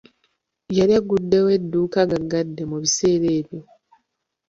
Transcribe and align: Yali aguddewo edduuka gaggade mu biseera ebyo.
Yali 0.77 0.93
aguddewo 0.99 1.49
edduuka 1.57 1.99
gaggade 2.11 2.61
mu 2.69 2.77
biseera 2.83 3.27
ebyo. 3.39 3.59